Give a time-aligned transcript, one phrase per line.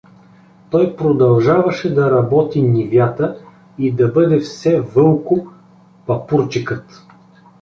[0.69, 3.37] Той продължаваше да работи нивята
[3.77, 5.47] и да бъде все Вълко
[6.05, 7.05] Папурчикът.